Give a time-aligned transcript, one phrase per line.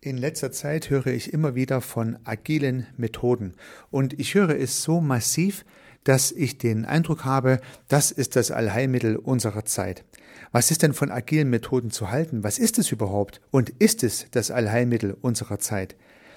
[0.00, 3.54] In letzter Zeit höre ich immer wieder von agilen Methoden
[3.90, 5.64] und ich höre es so massiv,
[6.04, 10.04] dass ich den Eindruck habe, das ist das Allheilmittel unserer Zeit.
[10.52, 12.44] Was ist denn von agilen Methoden zu halten?
[12.44, 13.40] Was ist es überhaupt?
[13.50, 15.96] Und ist es das Allheilmittel unserer Zeit?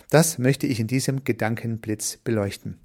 [0.10, 2.80] Das möchte ich in diesem Gedankenblitz beleuchten.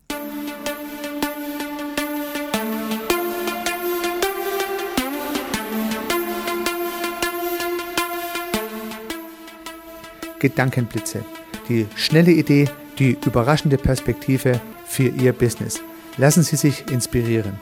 [10.41, 11.25] Gedankenblitze.
[11.69, 12.69] Die schnelle Idee,
[12.99, 15.81] die überraschende Perspektive für Ihr Business.
[16.17, 17.59] Lassen Sie sich inspirieren.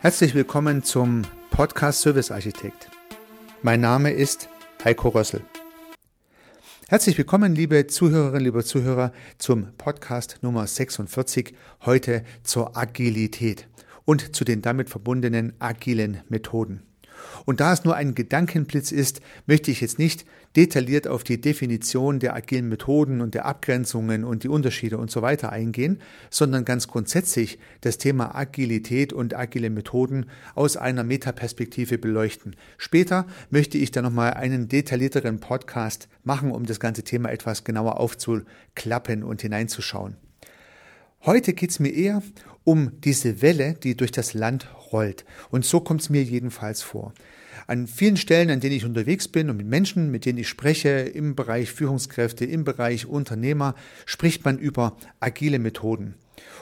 [0.00, 2.88] Herzlich willkommen zum Podcast Service Architekt.
[3.62, 4.48] Mein Name ist
[4.84, 5.42] Heiko Rössel.
[6.88, 13.68] Herzlich willkommen, liebe Zuhörerinnen, liebe Zuhörer, zum Podcast Nummer 46, heute zur Agilität
[14.08, 16.80] und zu den damit verbundenen agilen Methoden.
[17.44, 20.24] Und da es nur ein Gedankenblitz ist, möchte ich jetzt nicht
[20.56, 25.20] detailliert auf die Definition der agilen Methoden und der Abgrenzungen und die Unterschiede und so
[25.20, 26.00] weiter eingehen,
[26.30, 32.56] sondern ganz grundsätzlich das Thema Agilität und agile Methoden aus einer Metaperspektive beleuchten.
[32.78, 38.00] Später möchte ich dann nochmal einen detaillierteren Podcast machen, um das ganze Thema etwas genauer
[38.00, 40.16] aufzuklappen und hineinzuschauen.
[41.24, 42.22] Heute geht es mir eher
[42.62, 45.24] um diese Welle, die durch das Land rollt.
[45.50, 47.12] Und so kommt es mir jedenfalls vor.
[47.66, 50.90] An vielen Stellen, an denen ich unterwegs bin und mit Menschen, mit denen ich spreche,
[50.90, 53.74] im Bereich Führungskräfte, im Bereich Unternehmer,
[54.06, 56.14] spricht man über agile Methoden.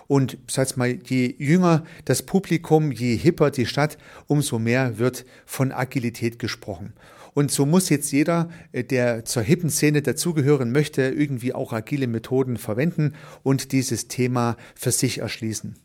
[0.09, 5.71] Und sag mal, je jünger das Publikum, je hipper die Stadt, umso mehr wird von
[5.71, 6.95] Agilität gesprochen.
[7.37, 12.07] Und so muss jetzt jeder, äh, der zur hippen Szene dazugehören möchte, irgendwie auch agile
[12.07, 15.77] Methoden verwenden und dieses Thema für sich erschließen.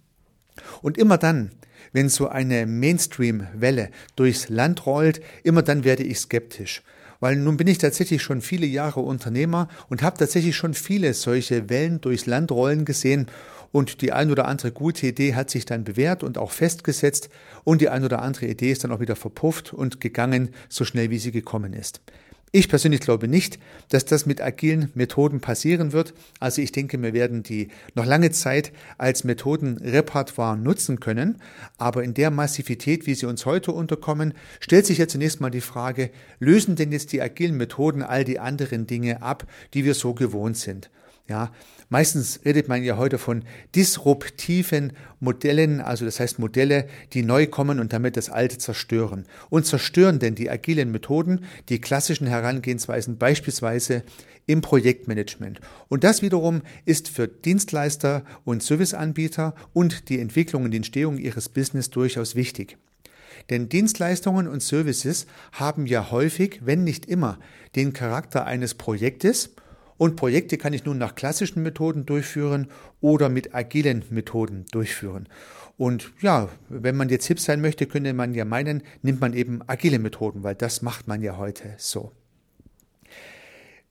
[0.82, 1.52] Und immer dann,
[1.92, 6.84] wenn so eine Mainstream-Welle durchs Land rollt, immer dann werde ich skeptisch.
[7.22, 11.70] Weil nun bin ich tatsächlich schon viele Jahre Unternehmer und habe tatsächlich schon viele solche
[11.70, 13.28] Wellen durchs Land rollen gesehen
[13.72, 17.30] und die ein oder andere gute Idee hat sich dann bewährt und auch festgesetzt
[17.64, 21.10] und die ein oder andere Idee ist dann auch wieder verpufft und gegangen, so schnell
[21.10, 22.02] wie sie gekommen ist.
[22.54, 26.14] Ich persönlich glaube nicht, dass das mit agilen Methoden passieren wird.
[26.42, 31.38] Also ich denke, wir werden die noch lange Zeit als Methodenrepertoire nutzen können.
[31.78, 35.62] Aber in der Massivität, wie sie uns heute unterkommen, stellt sich ja zunächst mal die
[35.62, 40.14] Frage, lösen denn jetzt die agilen Methoden all die anderen Dinge ab, die wir so
[40.14, 40.90] gewohnt sind?
[41.32, 41.50] Ja,
[41.88, 47.80] meistens redet man ja heute von disruptiven Modellen, also das heißt Modelle, die neu kommen
[47.80, 49.24] und damit das Alte zerstören.
[49.50, 54.04] Und zerstören denn die agilen Methoden, die klassischen Herangehensweisen beispielsweise
[54.46, 55.62] im Projektmanagement.
[55.88, 61.48] Und das wiederum ist für Dienstleister und Serviceanbieter und die Entwicklung und die Entstehung ihres
[61.48, 62.78] Business durchaus wichtig.
[63.50, 67.40] Denn Dienstleistungen und Services haben ja häufig, wenn nicht immer,
[67.78, 69.52] den Charakter eines Projektes
[70.02, 72.70] und Projekte kann ich nun nach klassischen Methoden durchführen
[73.02, 75.30] oder mit agilen Methoden durchführen.
[75.78, 79.60] Und ja, wenn man jetzt hip sein möchte, könnte man ja meinen, nimmt man eben
[79.68, 82.12] agile Methoden, weil das macht man ja heute so.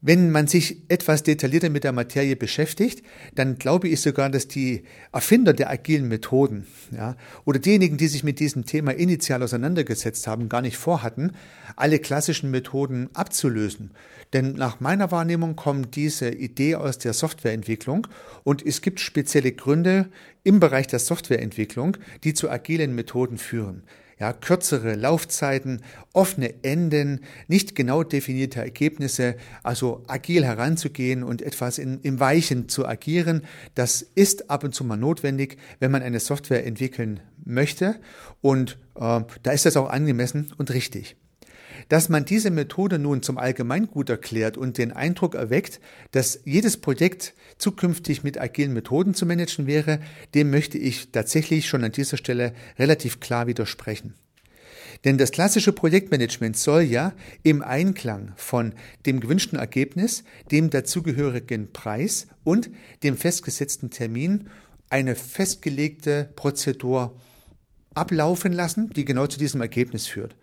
[0.03, 3.03] Wenn man sich etwas detaillierter mit der Materie beschäftigt,
[3.35, 8.25] dann glaube ich sogar, dass die Erfinder der agilen Methoden ja, oder diejenigen, die sich
[8.25, 11.33] mit diesem Thema initial auseinandergesetzt haben, gar nicht vorhatten,
[11.77, 13.91] alle klassischen Methoden abzulösen.
[14.33, 18.07] Denn nach meiner Wahrnehmung kommt diese Idee aus der Softwareentwicklung
[18.43, 20.09] und es gibt spezielle Gründe
[20.45, 23.83] im Bereich der Softwareentwicklung, die zu agilen Methoden führen
[24.21, 25.83] ja, kürzere Laufzeiten,
[26.13, 32.87] offene Enden, nicht genau definierte Ergebnisse, also agil heranzugehen und etwas in, im Weichen zu
[32.87, 33.43] agieren,
[33.75, 37.97] das ist ab und zu mal notwendig, wenn man eine Software entwickeln möchte
[38.43, 41.17] und äh, da ist das auch angemessen und richtig.
[41.91, 45.81] Dass man diese Methode nun zum Allgemeingut erklärt und den Eindruck erweckt,
[46.13, 49.99] dass jedes Projekt zukünftig mit agilen Methoden zu managen wäre,
[50.33, 54.15] dem möchte ich tatsächlich schon an dieser Stelle relativ klar widersprechen.
[55.05, 57.13] Denn das klassische Projektmanagement soll ja
[57.43, 58.73] im Einklang von
[59.05, 60.23] dem gewünschten Ergebnis,
[60.53, 62.71] dem dazugehörigen Preis und
[63.03, 64.49] dem festgesetzten Termin
[64.91, 67.21] eine festgelegte Prozedur
[67.95, 70.37] ablaufen lassen, die genau zu diesem Ergebnis führt.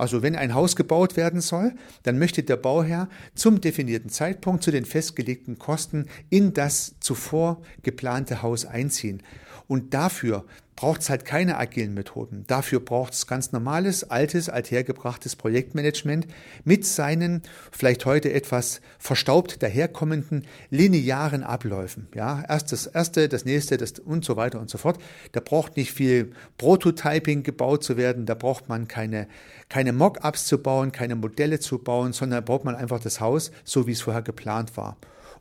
[0.00, 1.74] Also wenn ein Haus gebaut werden soll,
[2.04, 8.40] dann möchte der Bauherr zum definierten Zeitpunkt zu den festgelegten Kosten in das zuvor geplante
[8.40, 9.22] Haus einziehen.
[9.68, 10.46] Und dafür
[10.80, 12.44] braucht es halt keine agilen Methoden.
[12.46, 16.26] Dafür braucht es ganz normales, altes, althergebrachtes Projektmanagement
[16.64, 22.08] mit seinen vielleicht heute etwas verstaubt daherkommenden linearen Abläufen.
[22.14, 24.98] Ja, erst das erste, das nächste, das und so weiter und so fort.
[25.32, 28.24] Da braucht nicht viel Prototyping gebaut zu werden.
[28.24, 29.28] Da braucht man keine,
[29.68, 33.86] keine Mock-ups zu bauen, keine Modelle zu bauen, sondern baut man einfach das Haus so,
[33.86, 34.96] wie es vorher geplant war.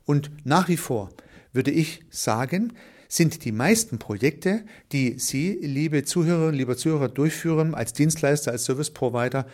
[0.05, 1.11] Und nach wie vor
[1.53, 2.73] würde ich sagen,
[3.09, 4.63] sind die meisten Projekte,
[4.93, 9.47] die Sie, liebe Zuhörerinnen, lieber Zuhörer, durchführen als Dienstleister, als Service Provider,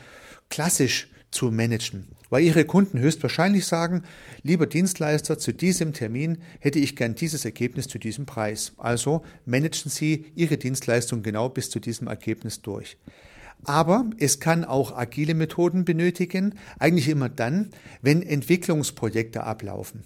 [0.50, 2.10] klassisch zu managen.
[2.30, 4.04] Weil Ihre Kunden höchstwahrscheinlich sagen,
[4.44, 8.74] lieber Dienstleister, zu diesem Termin hätte ich gern dieses Ergebnis zu diesem Preis.
[8.78, 12.98] Also managen Sie Ihre Dienstleistung genau bis zu diesem Ergebnis durch.
[13.64, 17.70] Aber es kann auch agile Methoden benötigen, eigentlich immer dann,
[18.02, 20.04] wenn Entwicklungsprojekte ablaufen.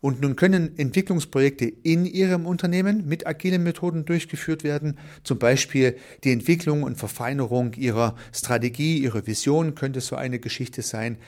[0.00, 4.98] Und nun können Entwicklungsprojekte in Ihrem Unternehmen mit agilen Methoden durchgeführt werden.
[5.24, 11.18] Zum Beispiel die Entwicklung und Verfeinerung Ihrer Strategie, Ihrer Vision könnte so eine Geschichte sein.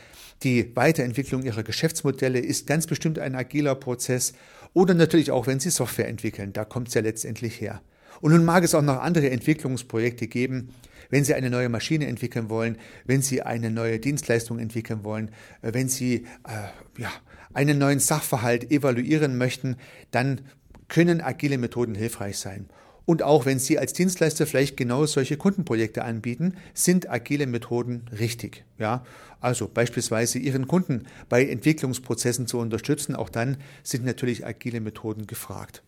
[0.45, 4.35] Die Weiterentwicklung Ihrer Geschäftsmodelle ist ganz bestimmt ein agiler Prozess.
[4.73, 7.83] Oder natürlich auch, wenn Sie Software entwickeln, da kommt es ja letztendlich her.
[8.21, 10.71] Und nun mag es auch noch andere Entwicklungsprojekte geben,
[11.11, 15.31] wenn Sie eine neue Maschine entwickeln wollen, wenn Sie eine neue Dienstleistung entwickeln wollen,
[15.63, 17.11] äh, wenn Sie äh, ja,
[17.53, 19.77] einen neuen Sachverhalt evaluieren möchten,
[20.11, 20.43] dann
[20.89, 22.69] können agile Methoden hilfreich sein.
[23.07, 28.65] Und auch wenn Sie als Dienstleister vielleicht genau solche Kundenprojekte anbieten, sind agile Methoden richtig.
[28.79, 29.05] Ja,
[29.41, 35.83] also beispielsweise Ihren Kunden bei Entwicklungsprozessen zu unterstützen, auch dann sind natürlich agile Methoden gefragt.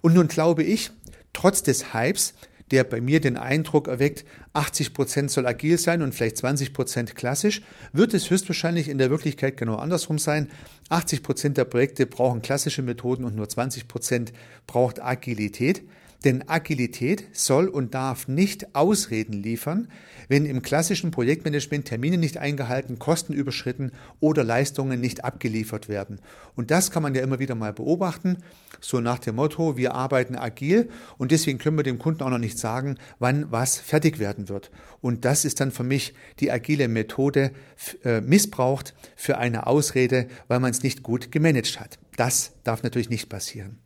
[0.00, 0.92] Und nun glaube ich,
[1.36, 2.34] trotz des Hypes
[2.70, 7.14] der bei mir den Eindruck erweckt, 80 Prozent soll agil sein und vielleicht 20 Prozent
[7.14, 7.62] klassisch,
[7.92, 10.50] wird es höchstwahrscheinlich in der Wirklichkeit genau andersrum sein.
[10.88, 14.32] 80 Prozent der Projekte brauchen klassische Methoden und nur 20 Prozent
[14.66, 15.82] braucht Agilität.
[16.24, 19.88] Denn Agilität soll und darf nicht Ausreden liefern,
[20.28, 26.20] wenn im klassischen Projektmanagement Termine nicht eingehalten, Kosten überschritten oder Leistungen nicht abgeliefert werden.
[26.54, 28.38] Und das kann man ja immer wieder mal beobachten,
[28.80, 32.38] so nach dem Motto, wir arbeiten agil und deswegen können wir dem Kunden auch noch
[32.38, 34.70] nicht sagen, wann was fertig werden wird.
[35.00, 37.52] Und das ist dann für mich die agile Methode
[38.04, 41.98] äh, missbraucht für eine Ausrede, weil man es nicht gut gemanagt hat.
[42.16, 43.78] Das darf natürlich nicht passieren.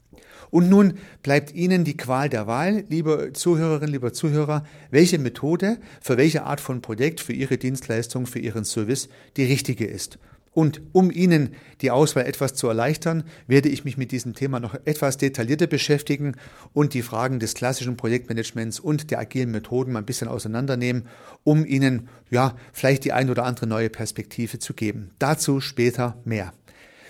[0.51, 6.17] Und nun bleibt Ihnen die Qual der Wahl, liebe Zuhörerinnen, lieber Zuhörer, welche Methode für
[6.17, 10.19] welche Art von Projekt, für Ihre Dienstleistung, für Ihren Service die richtige ist.
[10.53, 14.75] Und um Ihnen die Auswahl etwas zu erleichtern, werde ich mich mit diesem Thema noch
[14.85, 16.35] etwas detaillierter beschäftigen
[16.73, 21.07] und die Fragen des klassischen Projektmanagements und der agilen Methoden ein bisschen auseinandernehmen,
[21.45, 25.13] um Ihnen ja vielleicht die ein oder andere neue Perspektive zu geben.
[25.21, 26.53] Dazu später mehr.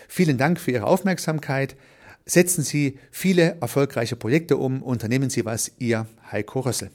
[0.07, 1.77] Vielen Dank für Ihre Aufmerksamkeit.
[2.31, 6.93] Setzen Sie viele erfolgreiche Projekte um, unternehmen Sie was, Ihr Heiko Rössel.